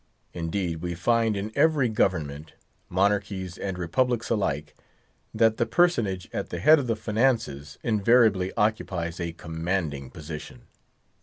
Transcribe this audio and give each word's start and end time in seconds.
Indeed, 0.33 0.77
we 0.81 0.95
find 0.95 1.37
in 1.37 1.51
every 1.53 1.87
government—monarchies 1.87 3.59
and 3.59 3.77
republics 3.77 4.31
alike—that 4.31 5.57
the 5.57 5.65
personage 5.67 6.27
at 6.33 6.49
the 6.49 6.57
head 6.57 6.79
of 6.79 6.87
the 6.87 6.95
finances 6.95 7.77
invariably 7.83 8.51
occupies 8.57 9.19
a 9.19 9.33
commanding 9.33 10.09
position. 10.09 10.63